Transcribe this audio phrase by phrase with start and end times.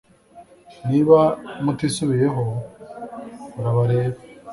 [0.89, 1.19] niba
[1.63, 2.43] mutisubiyeho
[3.53, 4.19] birabareba